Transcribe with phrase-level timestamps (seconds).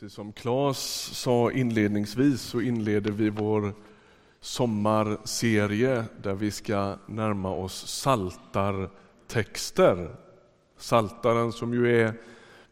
[0.00, 3.72] Precis som Claes sa inledningsvis så inleder vi vår
[4.40, 10.16] sommarserie där vi ska närma oss saltartexter.
[10.76, 12.12] Saltaren som ju är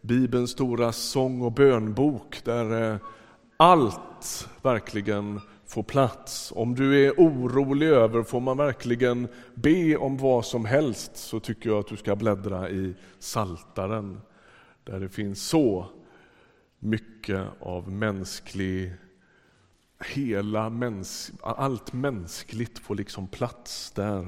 [0.01, 2.99] Bibelns stora sång och bönbok där eh,
[3.56, 6.53] allt verkligen får plats.
[6.56, 11.71] Om du är orolig över, får man verkligen be om vad som helst så tycker
[11.71, 14.21] jag att du ska bläddra i Saltaren
[14.85, 15.87] där det finns så
[16.87, 18.93] mycket av mänsklig
[20.15, 24.27] hela mäns, allt mänskligt får liksom plats där.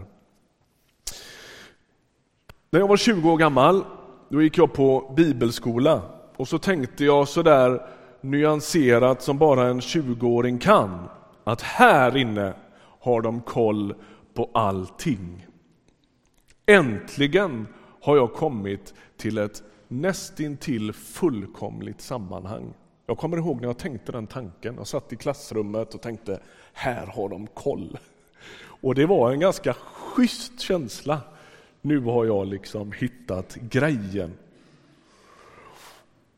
[2.70, 3.84] När jag var 20 år gammal
[4.28, 6.02] då gick jag på bibelskola
[6.36, 7.86] och så tänkte jag så där
[8.20, 11.08] nyanserat som bara en 20-åring kan
[11.44, 12.54] att här inne
[13.00, 13.94] har de koll
[14.34, 15.46] på allting.
[16.66, 17.66] Äntligen
[18.00, 22.74] har jag kommit till ett nästintill fullkomligt sammanhang.
[23.06, 24.74] Jag kommer ihåg när jag tänkte den tanken.
[24.74, 26.40] Jag satt i klassrummet och tänkte,
[26.72, 27.98] här har de koll.
[28.80, 31.20] Och det var en ganska schysst känsla.
[31.80, 34.32] Nu har jag liksom hittat grejen.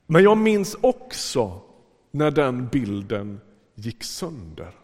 [0.06, 1.60] Men jag minns också
[2.10, 3.40] när den bilden
[3.74, 4.74] gick sönder.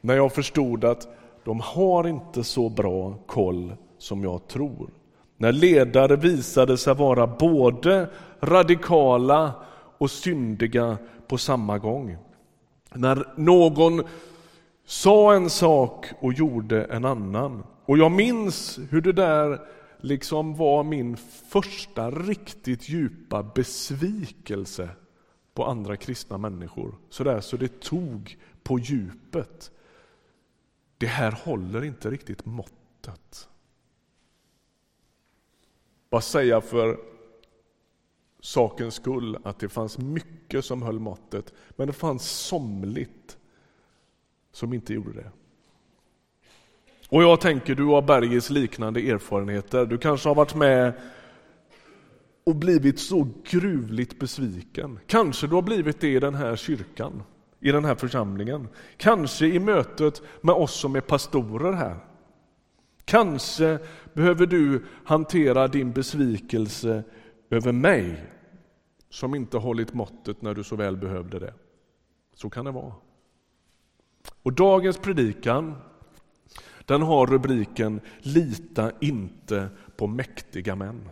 [0.00, 1.08] När jag förstod att
[1.44, 4.90] de har inte så bra koll som jag tror.
[5.42, 9.54] När ledare visade sig vara både radikala
[9.98, 12.16] och syndiga på samma gång.
[12.94, 14.02] När någon
[14.84, 17.64] sa en sak och gjorde en annan.
[17.84, 19.60] Och jag minns hur det där
[20.00, 21.16] liksom var min
[21.48, 24.88] första riktigt djupa besvikelse
[25.54, 26.94] på andra kristna människor.
[27.10, 29.70] Så där så det tog på djupet.
[30.98, 33.48] Det här håller inte riktigt måttet.
[36.12, 36.98] Bara säga för
[38.40, 43.36] sakens skull att det fanns mycket som höll måttet, men det fanns somligt
[44.52, 45.30] som inte gjorde det.
[47.08, 49.86] Och jag tänker, du har Bergis liknande erfarenheter.
[49.86, 50.92] Du kanske har varit med
[52.44, 54.98] och blivit så gruvligt besviken.
[55.06, 57.22] Kanske du har blivit det i den här kyrkan,
[57.60, 58.68] i den här församlingen.
[58.96, 61.96] Kanske i mötet med oss som är pastorer här.
[63.04, 63.78] Kanske
[64.14, 67.04] behöver du hantera din besvikelse
[67.50, 68.24] över mig
[69.10, 71.54] som inte hållit måttet när du så väl behövde det.
[72.34, 72.94] Så kan det vara.
[74.42, 75.74] Och dagens predikan
[76.84, 81.08] den har rubriken Lita inte på mäktiga män.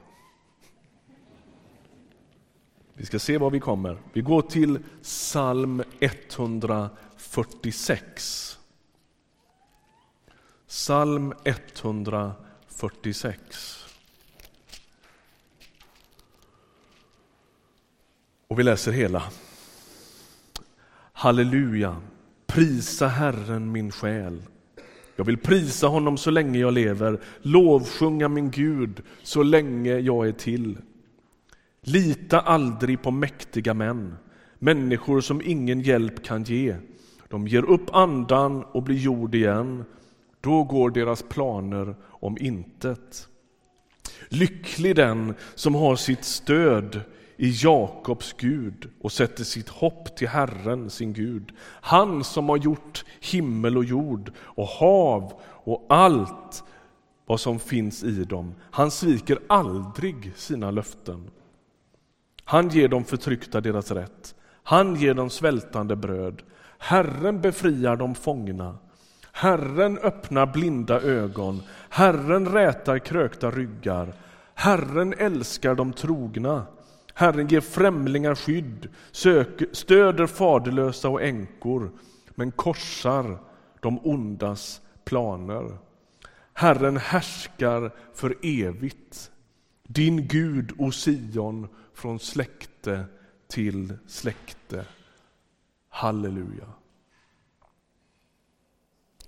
[2.94, 3.98] Vi ska se var vi kommer.
[4.12, 8.58] Vi går till psalm 146.
[10.66, 12.49] Psalm 146.
[12.80, 13.86] 46.
[18.48, 19.22] Och vi läser hela.
[21.12, 21.96] Halleluja,
[22.46, 24.42] prisa Herren min själ.
[25.16, 30.32] Jag vill prisa honom så länge jag lever, lovsjunga min Gud så länge jag är
[30.32, 30.78] till.
[31.80, 34.16] Lita aldrig på mäktiga män,
[34.58, 36.76] människor som ingen hjälp kan ge.
[37.28, 39.84] De ger upp andan och blir jord igen.
[40.40, 43.28] Då går deras planer om intet.
[44.28, 47.00] Lycklig den som har sitt stöd
[47.36, 51.52] i Jakobs Gud och sätter sitt hopp till Herren, sin Gud.
[51.62, 56.64] Han som har gjort himmel och jord och hav och allt
[57.26, 58.54] vad som finns i dem.
[58.70, 61.30] Han sviker aldrig sina löften.
[62.44, 64.34] Han ger de förtryckta deras rätt.
[64.62, 66.42] Han ger dem svältande bröd.
[66.78, 68.78] Herren befriar de fångna.
[69.40, 71.62] Herren öppnar blinda ögon.
[71.88, 74.14] Herren rätar krökta ryggar.
[74.54, 76.66] Herren älskar de trogna.
[77.14, 81.90] Herren ger främlingar skydd, sök, stöder faderlösa och änkor,
[82.34, 83.38] men korsar
[83.80, 85.78] de ondas planer.
[86.54, 89.30] Herren härskar för evigt.
[89.88, 93.04] Din Gud, o Sion, från släkte
[93.48, 94.84] till släkte.
[95.88, 96.79] Halleluja.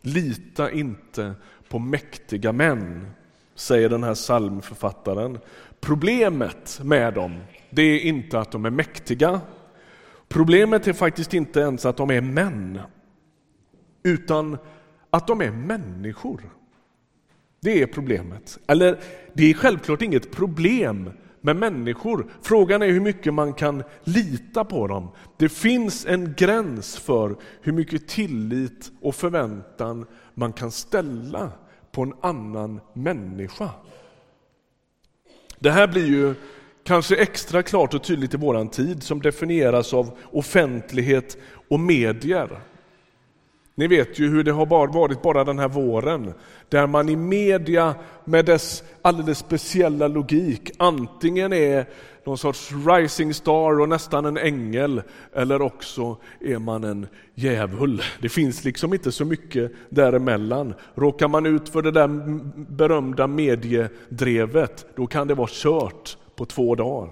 [0.02, 1.34] Lita inte
[1.68, 3.06] på mäktiga män,
[3.54, 5.38] säger den här psalmförfattaren.
[5.80, 7.40] Problemet med dem
[7.70, 9.40] det är inte att de är mäktiga.
[10.28, 12.80] Problemet är faktiskt inte ens att de är män,
[14.02, 14.58] utan
[15.10, 16.50] att de är människor.
[17.60, 18.58] Det är problemet.
[18.66, 19.00] Eller,
[19.34, 21.10] det är självklart inget problem
[21.42, 22.26] med människor.
[22.42, 25.08] Frågan är hur mycket man kan lita på dem.
[25.36, 31.52] Det finns en gräns för hur mycket tillit och förväntan man kan ställa
[31.92, 33.70] på en annan människa.
[35.58, 36.34] Det här blir ju
[36.84, 41.36] kanske extra klart och tydligt i våran tid som definieras av offentlighet
[41.68, 42.60] och medier.
[43.82, 46.34] Ni vet ju hur det har varit bara den här våren,
[46.68, 47.94] där man i media
[48.24, 51.86] med dess alldeles speciella logik antingen är
[52.24, 55.02] någon sorts rising star och nästan en ängel,
[55.32, 58.02] eller också är man en djävul.
[58.20, 60.74] Det finns liksom inte så mycket däremellan.
[60.94, 62.08] Råkar man ut för det där
[62.72, 67.10] berömda mediedrevet, då kan det vara kört på två dagar.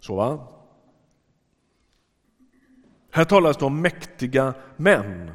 [0.00, 0.48] Så va?
[3.10, 5.30] Här talas det om mäktiga män.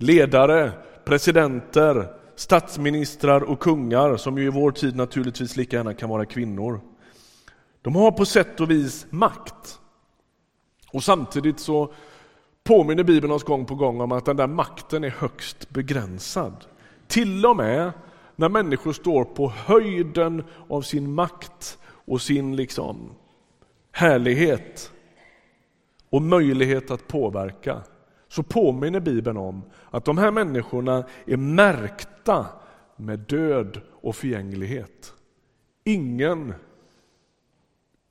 [0.00, 0.72] Ledare,
[1.04, 6.80] presidenter, statsministrar och kungar, som ju i vår tid naturligtvis lika gärna kan vara kvinnor.
[7.82, 9.80] De har på sätt och vis makt.
[10.92, 11.92] Och samtidigt så
[12.64, 16.64] påminner Bibeln oss gång på gång om att den där makten är högst begränsad.
[17.06, 17.92] Till och med
[18.36, 23.10] när människor står på höjden av sin makt och sin liksom
[23.92, 24.92] härlighet
[26.10, 27.82] och möjlighet att påverka
[28.28, 32.46] så påminner Bibeln om att de här människorna är märkta
[32.96, 35.14] med död och förgänglighet.
[35.84, 36.54] Ingen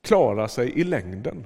[0.02, 1.44] klarar sig i längden.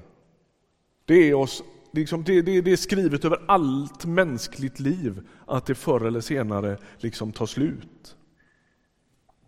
[1.05, 5.75] Det är, oss, liksom, det, det, det är skrivet över allt mänskligt liv att det
[5.75, 8.17] förr eller senare liksom tar slut.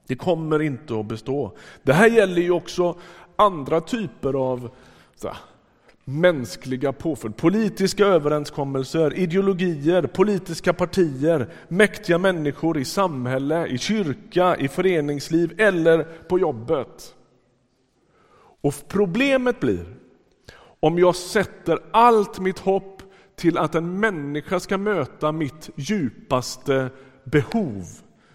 [0.07, 1.57] Det kommer inte att bestå.
[1.83, 2.99] Det här gäller ju också
[3.37, 4.71] andra typer av
[5.15, 5.31] så,
[6.05, 7.37] mänskliga påföljd.
[7.37, 16.39] Politiska överenskommelser, ideologier, politiska partier, mäktiga människor i samhälle, i kyrka, i föreningsliv eller på
[16.39, 17.15] jobbet.
[18.61, 19.97] Och problemet blir
[20.81, 23.03] om jag sätter allt mitt hopp
[23.37, 26.91] till att en människa ska möta mitt djupaste
[27.25, 27.85] behov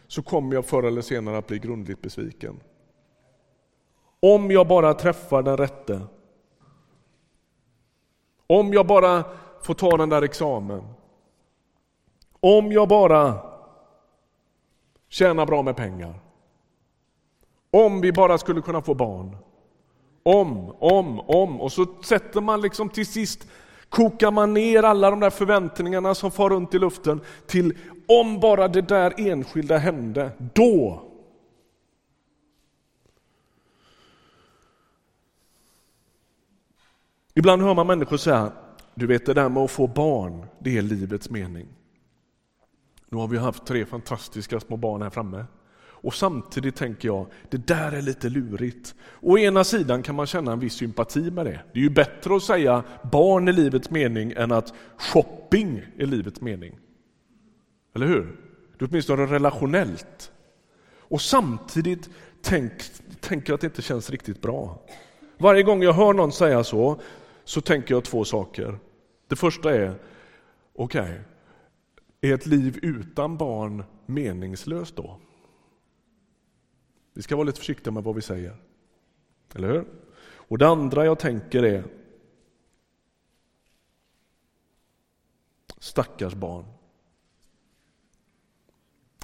[0.08, 2.60] så kommer jag förr eller senare att bli grundligt besviken.
[4.20, 6.02] Om jag bara träffar den rätte.
[8.50, 9.24] Om jag bara
[9.62, 10.82] får ta den där examen.
[12.40, 13.38] Om jag bara
[15.10, 16.14] tjänar bra med pengar.
[17.72, 19.38] Om vi bara skulle kunna få barn.
[20.24, 21.62] Om, om, om.
[21.62, 23.48] Och så sätter man liksom till sist,
[23.90, 28.68] kokar man ner alla de där förväntningarna som far runt i luften till om bara
[28.68, 31.09] det där enskilda hände, då.
[37.40, 38.52] Ibland hör man människor säga,
[38.96, 41.68] du vet det där med att få barn, det är livets mening.
[43.10, 45.46] Nu har vi haft tre fantastiska små barn här framme.
[45.82, 48.96] Och samtidigt tänker jag, det där är lite lurigt.
[49.22, 51.60] Å ena sidan kan man känna en viss sympati med det.
[51.74, 56.42] Det är ju bättre att säga barn är livets mening än att shopping är livets
[56.42, 56.80] mening.
[57.96, 58.38] Eller hur?
[58.78, 60.32] Det är åtminstone relationellt.
[60.98, 62.10] Och samtidigt
[62.42, 62.72] tänk,
[63.20, 64.82] tänker jag att det inte känns riktigt bra.
[65.38, 67.00] Varje gång jag hör någon säga så,
[67.50, 68.80] så tänker jag två saker.
[69.28, 70.00] Det första är,
[70.74, 71.20] okej, okay,
[72.22, 75.20] är ett liv utan barn meningslöst då?
[77.14, 78.56] Vi ska vara lite försiktiga med vad vi säger.
[79.56, 79.86] Eller hur?
[80.22, 81.84] Och det andra jag tänker är
[85.80, 86.66] Stackars barn.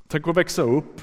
[0.07, 1.01] Tänk att växa upp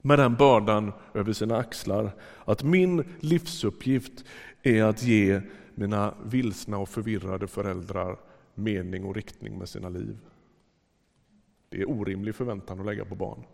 [0.00, 2.12] med den bördan över sina axlar.
[2.44, 4.24] Att min livsuppgift
[4.62, 5.40] är att ge
[5.74, 8.18] mina vilsna och förvirrade föräldrar
[8.54, 10.18] mening och riktning med sina liv.
[11.68, 13.44] Det är orimlig förväntan att lägga på barn.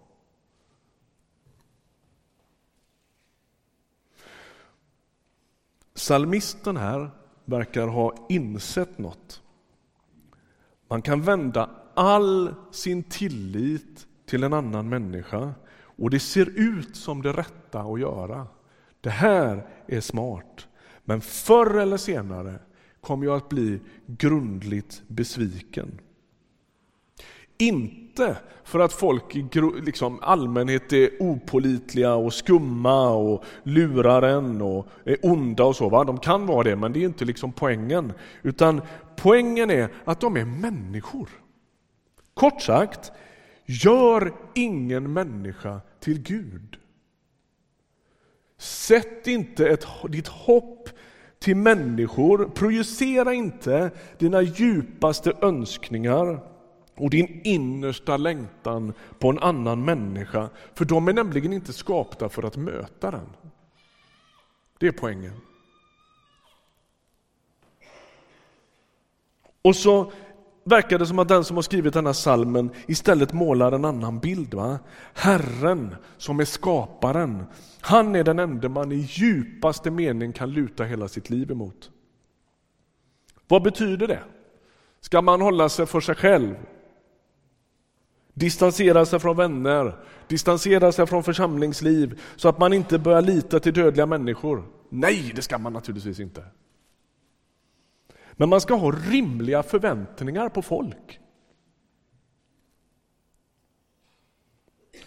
[5.95, 7.11] Salmisten här
[7.45, 9.43] verkar ha insett något.
[10.89, 15.55] Man kan vända all sin tillit till en annan människa
[16.01, 18.47] och det ser ut som det rätta att göra.
[19.01, 20.69] Det här är smart.
[21.11, 22.59] Men förr eller senare
[23.01, 26.01] kommer jag att bli grundligt besviken.
[27.59, 29.49] Inte för att folk i
[29.83, 35.89] liksom, allmänhet är opolitliga och skumma och lurar en och är onda och så.
[35.89, 36.05] Va?
[36.05, 38.13] De kan vara det, men det är inte liksom poängen.
[38.43, 38.83] Utan
[39.17, 41.29] poängen är att de är människor.
[42.35, 43.13] Kort sagt,
[43.67, 46.77] gör ingen människa till Gud.
[48.61, 50.89] Sätt inte ett, ditt hopp
[51.45, 52.51] till människor.
[52.55, 56.41] Projicera inte dina djupaste önskningar
[56.97, 62.43] och din innersta längtan på en annan människa, för de är nämligen inte skapta för
[62.43, 63.27] att möta den.
[64.79, 65.41] Det är poängen.
[69.63, 70.13] Och så
[70.65, 74.19] verkar det som att den som har skrivit den här salmen istället målar en annan
[74.19, 74.55] bild.
[74.55, 74.79] Va?
[75.15, 77.45] Herren som är skaparen,
[77.81, 81.91] han är den enda man i djupaste mening kan luta hela sitt liv emot.
[83.49, 84.23] Vad betyder det?
[85.01, 86.55] Ska man hålla sig för sig själv?
[88.35, 89.97] Distansera sig från vänner,
[90.29, 94.65] distansera sig från församlingsliv så att man inte börjar lita till dödliga människor?
[94.89, 96.45] Nej, det ska man naturligtvis inte.
[98.41, 101.21] Men man ska ha rimliga förväntningar på folk.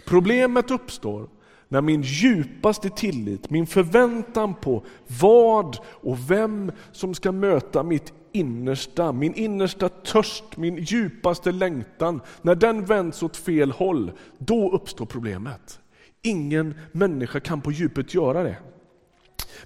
[0.06, 1.30] Problemet uppstår
[1.68, 4.84] när min djupaste tillit, min förväntan på
[5.22, 12.56] vad och vem som ska möta mitt innersta, min innersta törst, min djupaste längtan, när
[12.56, 15.80] den vänds åt fel håll, då uppstår problemet.
[16.22, 18.58] Ingen människa kan på djupet göra det.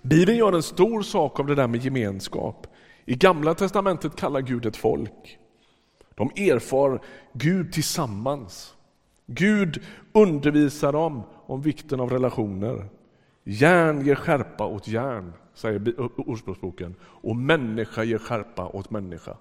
[0.01, 2.67] Bibeln gör en stor sak av det där med gemenskap.
[3.09, 5.37] I Gamla testamentet kallar Gud ett folk.
[6.15, 7.01] De erfar
[7.33, 8.75] Gud tillsammans.
[9.25, 12.85] Gud undervisar dem om vikten av relationer.
[13.43, 15.93] Järn ger skärpa åt järn, säger
[16.29, 19.37] Ordspråksboken, och människa ger skärpa åt människa.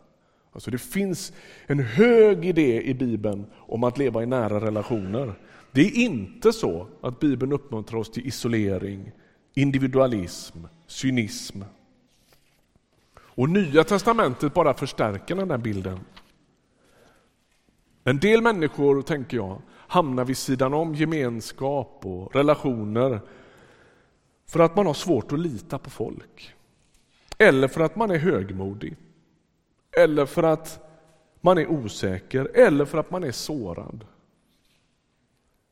[0.52, 1.32] Alltså det finns
[1.66, 5.34] en hög idé i Bibeln om att leva i nära relationer.
[5.72, 9.12] Det är inte så att Bibeln uppmuntrar oss till isolering,
[9.54, 11.62] individualism, cynism.
[13.36, 16.00] Och Nya testamentet bara förstärker den där bilden.
[18.04, 23.20] En del människor, tänker jag, hamnar vid sidan om gemenskap och relationer
[24.46, 26.54] för att man har svårt att lita på folk.
[27.38, 28.96] Eller för att man är högmodig.
[29.90, 30.80] Eller för att
[31.40, 32.50] man är osäker.
[32.54, 34.06] Eller för att man är sårad.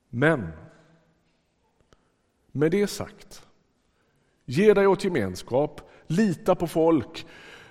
[0.09, 0.49] Men,
[2.53, 3.47] med det sagt,
[4.45, 7.27] ge dig åt gemenskap, lita på folk,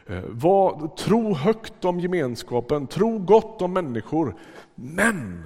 [0.08, 4.36] Eh, var, tro högt om gemenskapen, tro gott om människor.
[4.76, 5.44] Men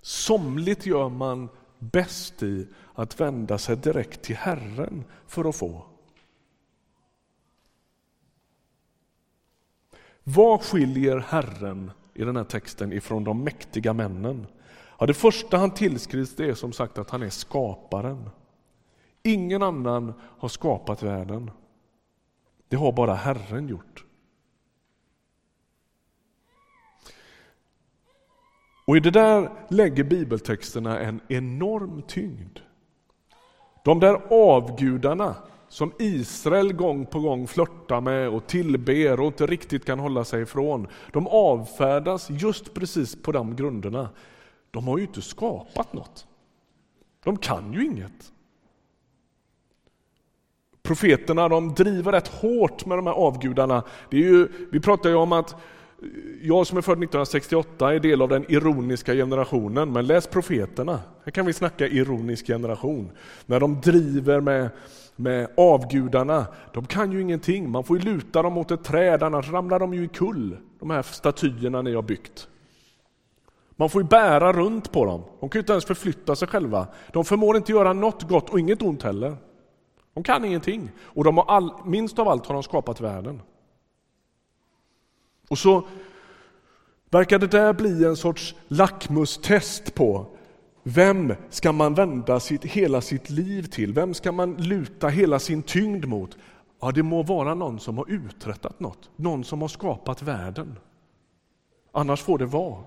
[0.00, 1.48] somligt gör man
[1.78, 5.84] bäst i att vända sig direkt till Herren för att få.
[10.24, 14.46] Vad skiljer Herren i den här texten ifrån de mäktiga männen?
[14.98, 18.30] Ja, det första han tillskrivs är som sagt att han är skaparen.
[19.22, 21.50] Ingen annan har skapat världen.
[22.70, 24.04] Det har bara Herren gjort.
[28.86, 32.58] Och i det där lägger bibeltexterna en enorm tyngd.
[33.84, 35.34] De där avgudarna
[35.68, 40.42] som Israel gång på gång flörtar med och tillber och inte riktigt kan hålla sig
[40.42, 44.08] ifrån, de avfärdas just precis på de grunderna.
[44.70, 46.26] De har ju inte skapat något.
[47.24, 48.32] De kan ju inget.
[50.82, 53.82] Profeterna de driver rätt hårt med de här avgudarna.
[54.10, 55.56] Det är ju, vi pratar ju om att
[56.42, 61.00] jag som är född 1968 är del av den ironiska generationen, men läs profeterna.
[61.24, 63.10] Här kan vi snacka ironisk generation.
[63.46, 64.68] När de driver med,
[65.16, 67.70] med avgudarna, de kan ju ingenting.
[67.70, 70.90] Man får ju luta dem mot ett träd, annars ramlar de ju i kull, de
[70.90, 72.48] här statyerna ni har byggt.
[73.76, 75.22] Man får ju bära runt på dem.
[75.40, 76.86] De kan ju inte ens förflytta sig själva.
[77.12, 79.36] De förmår inte göra något gott och inget ont heller.
[80.20, 80.90] De kan ingenting.
[81.02, 83.42] Och de har all, minst av allt har de skapat världen.
[85.48, 85.86] Och så
[87.10, 90.26] verkar det där bli en sorts lackmustest på
[90.82, 93.92] vem ska man vända sitt, hela sitt liv till?
[93.92, 96.38] Vem ska man luta hela sin tyngd mot?
[96.80, 100.78] Ja, det må vara någon som har uträttat något, någon som har skapat världen.
[101.92, 102.84] Annars får det vara.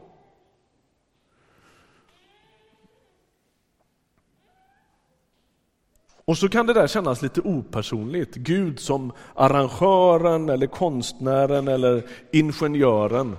[6.25, 8.35] Och så kan det där kännas lite opersonligt.
[8.35, 13.29] Gud som arrangören, eller konstnären eller ingenjören.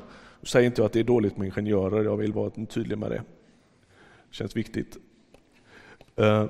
[0.40, 3.10] Nu säger inte jag att det är dåligt med ingenjörer, jag vill vara tydlig med
[3.10, 3.22] det.
[4.30, 4.96] Det känns viktigt.
[6.16, 6.44] Eh,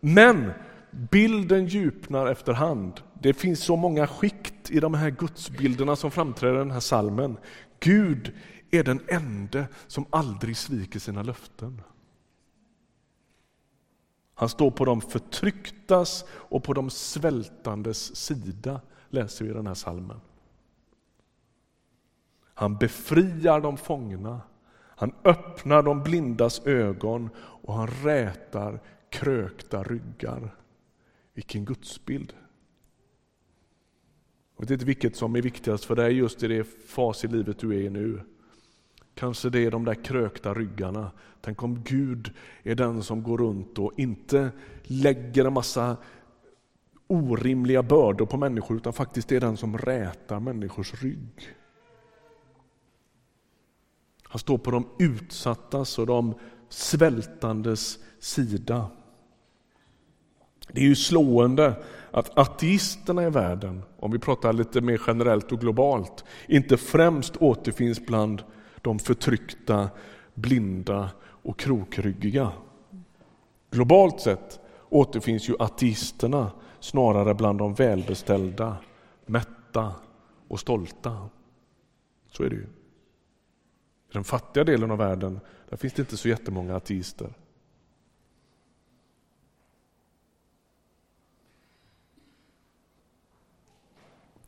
[0.00, 0.50] men
[0.90, 2.92] bilden djupnar efterhand.
[3.22, 7.36] Det finns så många skikt i de här gudsbilderna som framträder i den här salmen.
[7.80, 8.32] Gud
[8.70, 11.82] är den ende som aldrig sviker sina löften.
[14.38, 18.80] Han står på de förtrycktas och på de svältandes sida,
[19.10, 20.20] läser vi i den här salmen.
[22.54, 24.40] Han befriar de fångna,
[24.74, 28.80] han öppnar de blindas ögon och han rätar
[29.10, 30.54] krökta ryggar.
[31.34, 32.34] Vilken gudsbild!
[34.56, 37.58] Jag vet inte vilket som är viktigast för dig just i det fas i livet
[37.58, 38.20] du är i nu.
[39.18, 41.10] Kanske det är de där krökta ryggarna.
[41.40, 42.30] Tänk om Gud
[42.62, 44.50] är den som går runt och inte
[44.82, 45.96] lägger en massa
[47.06, 51.56] orimliga bördor på människor utan faktiskt är den som rätar människors rygg.
[54.22, 56.34] Han står på de utsattas och de
[56.68, 58.90] svältandes sida.
[60.72, 65.60] Det är ju slående att ateisterna i världen, om vi pratar lite mer generellt och
[65.60, 68.42] globalt, inte främst återfinns bland
[68.88, 69.90] de förtryckta,
[70.34, 72.52] blinda och krokryggiga.
[73.70, 78.76] Globalt sett återfinns ju ateisterna snarare bland de välbeställda,
[79.26, 79.94] mätta
[80.48, 81.28] och stolta.
[82.30, 82.62] Så är det ju.
[82.62, 87.34] I den fattiga delen av världen där finns det inte så jättemånga ateister.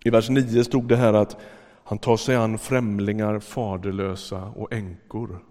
[0.04, 1.36] I vers 9 stod det här att
[1.90, 5.44] han tar sig an främlingar, faderlösa och änkor.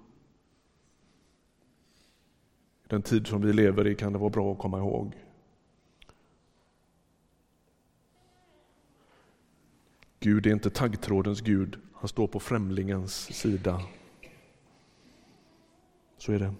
[2.84, 5.14] I den tid som vi lever i kan det vara bra att komma ihåg.
[10.20, 13.82] Gud är inte taggtrådens Gud, han står på främlingens sida.
[16.18, 16.54] Så är det.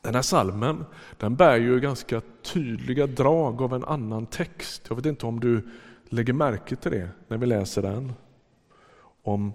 [0.00, 0.84] Den här salmen
[1.18, 4.82] den bär ju ganska tydliga drag av en annan text.
[4.88, 5.68] Jag vet inte om du
[6.08, 8.12] lägger märke till det när vi läser den.
[9.22, 9.52] Om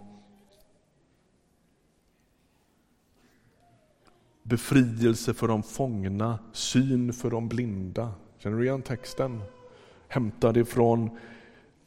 [4.44, 8.12] befrielse för de fångna, syn för de blinda.
[8.38, 9.42] Känner du igen texten?
[10.08, 11.10] Hämtad ifrån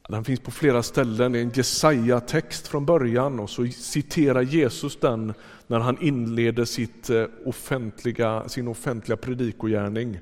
[0.08, 5.00] den finns på flera ställen, det är en Jesaja-text från början och så citerar Jesus
[5.00, 5.34] den
[5.66, 10.18] när han inleder sitt eh, offentliga, sin offentliga predikogärning.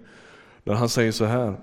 [0.65, 1.57] Där han säger så här.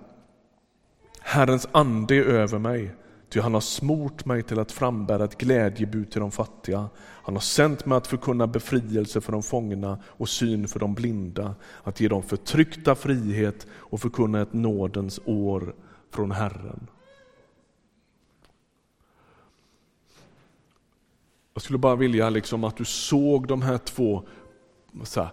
[1.19, 2.91] Herrens ande är över mig,
[3.33, 6.89] ty han har smort mig till att frambära ett glädjebud till de fattiga.
[6.99, 11.55] Han har sänt mig att förkunna befrielse för de fångna och syn för de blinda,
[11.83, 15.75] att ge dem förtryckta frihet och förkunna ett nådens år
[16.11, 16.87] från Herren.
[21.53, 24.23] Jag skulle bara vilja liksom att du såg de här två
[25.15, 25.29] här,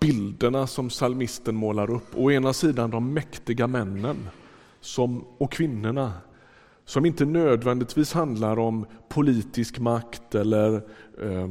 [0.00, 2.16] bilderna som salmisten målar upp.
[2.16, 4.28] Å ena sidan de mäktiga männen
[4.80, 6.12] som, och kvinnorna
[6.86, 10.74] som inte nödvändigtvis handlar om politisk makt eller
[11.20, 11.48] eh,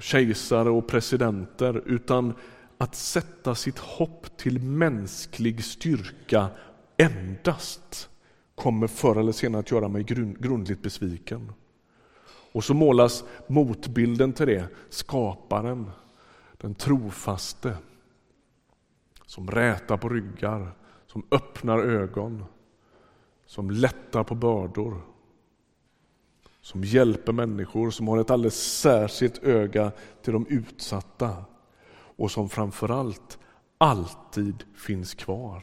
[0.00, 2.34] kejsare och presidenter utan
[2.78, 6.48] att sätta sitt hopp till mänsklig styrka
[6.96, 8.08] endast
[8.54, 10.02] kommer förr eller senare att göra mig
[10.40, 11.52] grundligt besviken.
[12.52, 15.90] Och så målas motbilden till det, skaparen,
[16.58, 17.76] den trofaste,
[19.26, 20.72] som rätar på ryggar,
[21.06, 22.44] som öppnar ögon,
[23.46, 25.00] som lättar på bördor,
[26.60, 31.44] som hjälper människor, som har ett alldeles särskilt öga till de utsatta
[32.16, 33.38] och som framförallt
[33.78, 35.62] alltid finns kvar.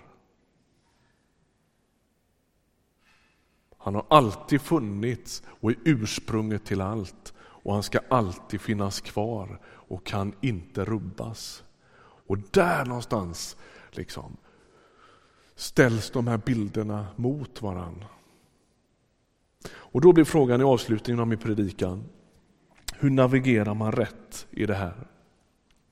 [3.77, 9.59] Han har alltid funnits och är ursprunget till allt och han ska alltid finnas kvar
[9.65, 11.63] och kan inte rubbas.
[12.27, 13.57] Och där någonstans
[13.91, 14.37] liksom,
[15.55, 18.03] ställs de här bilderna mot varann.
[19.71, 22.03] Och då blir frågan i avslutningen av min predikan,
[22.99, 25.07] hur navigerar man rätt i det här?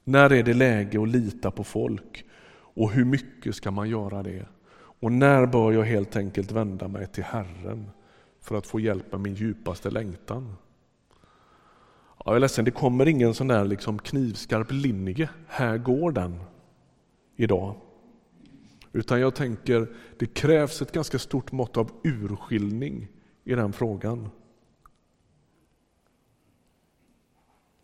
[0.03, 2.25] När är det läge att lita på folk?
[2.73, 4.45] Och hur mycket ska man göra det?
[4.73, 7.89] Och när bör jag helt enkelt vända mig till Herren
[8.41, 10.55] för att få hjälp med min djupaste längtan?
[12.17, 15.29] Ja, jag är ledsen, det kommer ingen sån där liksom knivskarp linje.
[15.47, 16.39] Här går den
[17.35, 17.75] idag.
[18.93, 23.07] Utan jag tänker, det krävs ett ganska stort mått av urskiljning
[23.43, 24.29] i den frågan.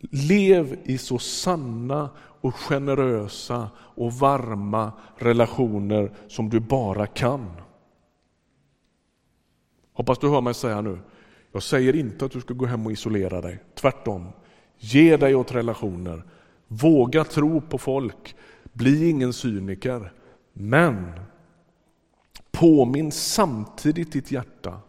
[0.00, 7.50] Lev i så sanna och generösa och varma relationer som du bara kan.
[9.92, 10.98] Hoppas du hör mig säga nu.
[11.52, 13.62] Jag säger inte att du ska gå hem och isolera dig.
[13.74, 14.28] Tvärtom.
[14.76, 16.24] Ge dig åt relationer.
[16.66, 18.36] Våga tro på folk.
[18.72, 20.12] Bli ingen cyniker.
[20.60, 21.20] Men
[22.50, 24.80] påminn samtidigt ditt hjärta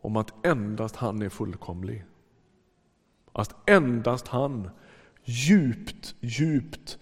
[0.00, 2.04] om att endast han är fullkomlig.
[3.32, 4.70] Att endast han
[5.24, 6.98] djupt, djupt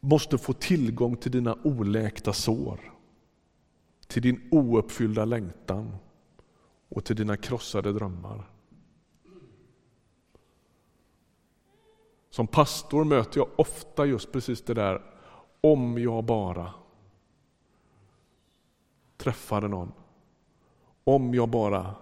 [0.00, 2.80] måste få tillgång till dina oläkta sår,
[4.06, 5.96] till din ouppfyllda längtan
[6.88, 8.50] och till dina krossade drömmar.
[12.30, 15.02] Som pastor möter jag ofta just precis det där,
[15.60, 16.72] om jag bara
[19.16, 19.92] träffade någon.
[21.04, 21.94] Om jag bara...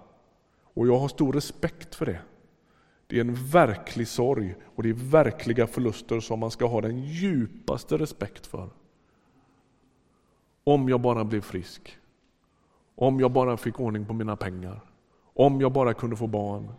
[0.74, 2.20] Och jag har stor respekt för det.
[3.06, 6.98] Det är en verklig sorg och det är verkliga förluster som man ska ha den
[6.98, 8.70] djupaste respekt för.
[10.64, 11.98] Om jag bara blev frisk.
[12.94, 14.80] Om jag bara fick ordning på mina pengar.
[15.34, 16.72] Om jag bara kunde få barn.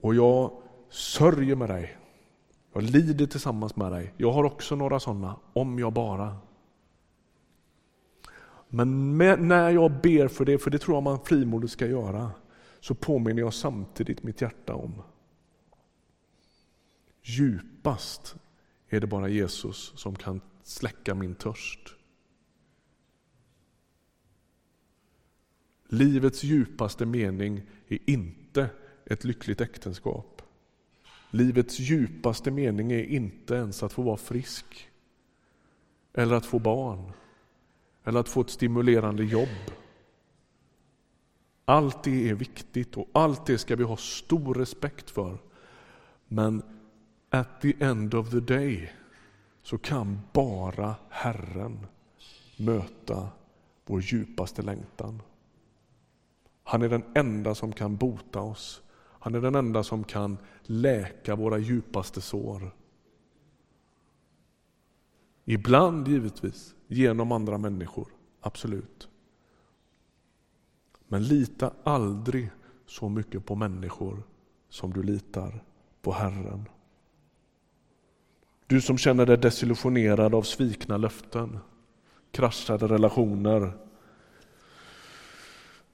[0.00, 0.50] Och jag
[0.88, 1.97] sörjer med dig.
[2.78, 4.14] Jag lider tillsammans med dig.
[4.16, 6.36] Jag har också några sådana, om jag bara.
[8.68, 12.30] Men med, när jag ber för det, för det tror jag man frimodigt ska göra,
[12.80, 15.02] så påminner jag samtidigt mitt hjärta om
[17.22, 18.36] djupast
[18.88, 21.94] är det bara Jesus som kan släcka min törst.
[25.88, 28.70] Livets djupaste mening är inte
[29.04, 30.37] ett lyckligt äktenskap.
[31.30, 34.90] Livets djupaste mening är inte ens att få vara frisk
[36.14, 37.12] eller att få barn
[38.04, 39.72] eller att få ett stimulerande jobb.
[41.64, 45.38] Allt det är viktigt och allt det ska vi ha stor respekt för.
[46.28, 46.62] Men
[47.30, 48.92] at the end of the day
[49.62, 51.86] så kan bara Herren
[52.56, 53.28] möta
[53.86, 55.22] vår djupaste längtan.
[56.62, 58.82] Han är den enda som kan bota oss.
[59.18, 62.74] Han är den enda som kan läka våra djupaste sår.
[65.44, 68.08] Ibland givetvis genom andra människor,
[68.40, 69.08] absolut.
[71.08, 72.50] Men lita aldrig
[72.86, 74.22] så mycket på människor
[74.68, 75.64] som du litar
[76.02, 76.68] på Herren.
[78.66, 81.58] Du som känner dig desillusionerad av svikna löften,
[82.30, 83.72] kraschade relationer,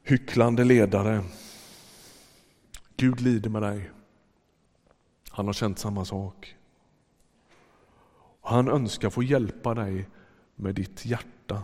[0.02, 1.24] hycklande ledare.
[2.96, 3.90] Gud lider med dig.
[5.30, 6.56] Han har känt samma sak.
[8.40, 10.08] Han önskar få hjälpa dig
[10.56, 11.62] med ditt hjärta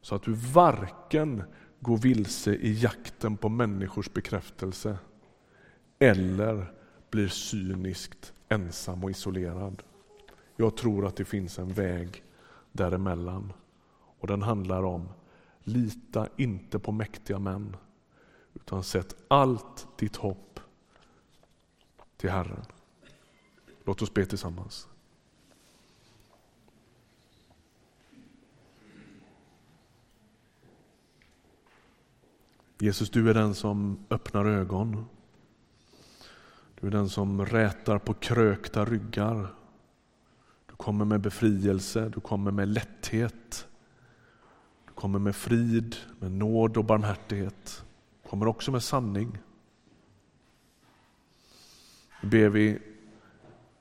[0.00, 1.42] så att du varken
[1.80, 4.98] går vilse i jakten på människors bekräftelse
[5.98, 6.72] eller
[7.10, 9.82] blir cyniskt ensam och isolerad.
[10.56, 12.24] Jag tror att det finns en väg
[12.72, 13.52] däremellan
[14.20, 15.08] och den handlar om
[15.60, 17.76] lita inte på mäktiga män
[18.68, 20.60] utan sätt allt ditt hopp
[22.16, 22.64] till Herren.
[23.84, 24.88] Låt oss be tillsammans.
[32.78, 35.06] Jesus, du är den som öppnar ögon.
[36.80, 39.54] Du är den som rätar på krökta ryggar.
[40.66, 43.68] Du kommer med befrielse, du kommer med lätthet.
[44.86, 47.84] Du kommer med frid, med nåd och barmhärtighet.
[48.28, 49.38] Kommer också med sanning.
[52.20, 52.78] Nu ber vi,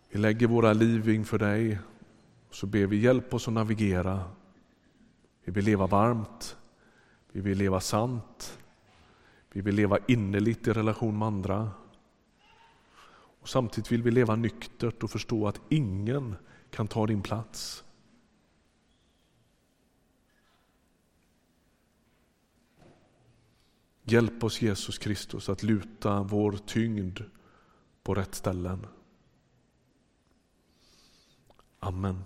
[0.09, 1.79] vi lägger våra liv inför dig
[2.51, 4.23] så ber vi hjälp oss att navigera.
[5.43, 6.57] Vi vill leva varmt,
[7.31, 8.59] vi vill leva sant,
[9.51, 11.71] vi vill leva innerligt i relation med andra.
[13.41, 16.35] Och samtidigt vill vi leva nyktert och förstå att ingen
[16.69, 17.83] kan ta din plats.
[24.09, 27.19] Hjälp oss Jesus Kristus att luta vår tyngd
[28.03, 28.87] på rätt ställen.
[31.79, 32.23] Amen.